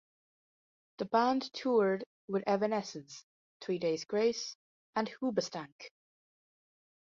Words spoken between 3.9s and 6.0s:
Grace, and Hoobastank.